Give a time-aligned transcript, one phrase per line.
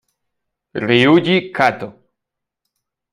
[0.81, 1.87] Ryuji Kato